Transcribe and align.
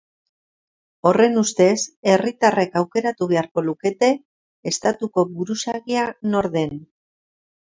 Horren 1.09 1.35
ustez, 1.41 1.75
herritarrek 2.13 2.79
aukeratu 2.81 3.27
beharko 3.33 3.65
lukete 3.67 4.11
estatuko 4.73 5.27
buruzagia 5.37 6.09
nor 6.33 6.51
den. 6.59 6.75